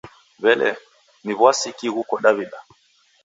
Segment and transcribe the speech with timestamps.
[0.41, 0.69] W'ele,
[1.23, 2.59] ni w'asi ki ghuko Daw'ida?